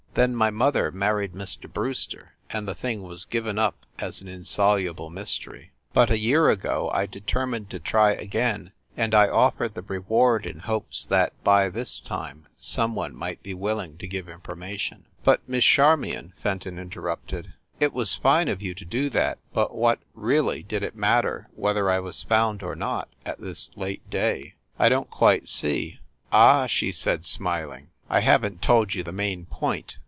[0.13, 1.71] Then my mother married Mr.
[1.71, 5.71] Brewster, and the thing was given up as an in soluble mystery.
[5.93, 10.59] But I year ago I determined to try again, and I offered the reward in
[10.59, 15.47] hopes that, by this time, some one might be willing to give infor mation." "But,
[15.47, 20.61] Miss Charmion," Fenton interrupted, "it was fine of you to do that; but what, really,
[20.61, 24.55] did it matter whether I was found or not, at this late day?
[24.77, 25.99] I don t quite see!"
[26.33, 27.87] "Ah!" she said, smiling.
[28.09, 29.99] "I haven t told you the main point.